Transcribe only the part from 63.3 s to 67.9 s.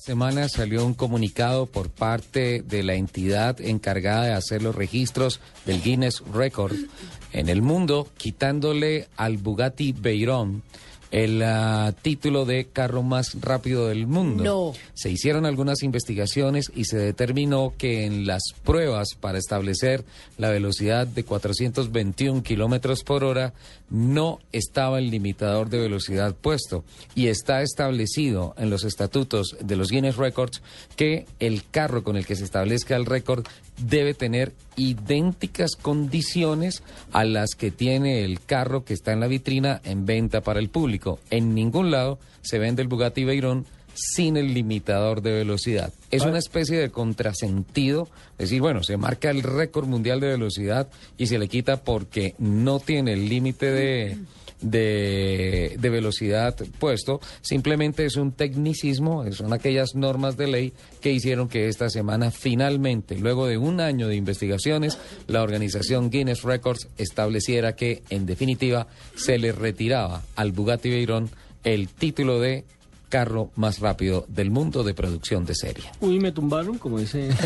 de un año de investigaciones, la organización Guinness Records estableciera